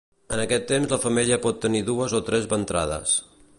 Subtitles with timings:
[0.35, 3.17] En aquest temps la femella pot tenir dues o tres ventrades.